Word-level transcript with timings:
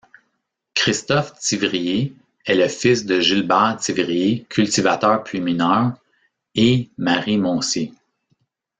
Christophe 0.73 1.35
Thivrier 1.37 2.15
est 2.45 2.55
le 2.55 2.67
fils 2.67 3.05
de 3.05 3.19
Gilbert 3.19 3.77
Thivrier, 3.79 4.47
cultivateur 4.49 5.23
puis 5.23 5.41
mineur, 5.41 5.93
et 6.55 6.89
Marie 6.97 7.37
Moncier. 7.37 7.93